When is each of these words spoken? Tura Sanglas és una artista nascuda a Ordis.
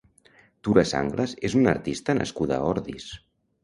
Tura 0.67 0.85
Sanglas 0.93 1.37
és 1.51 1.59
una 1.61 1.71
artista 1.77 2.19
nascuda 2.23 2.61
a 2.61 2.69
Ordis. 2.75 3.11